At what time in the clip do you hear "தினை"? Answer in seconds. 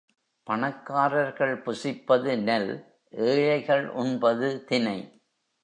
4.63-5.21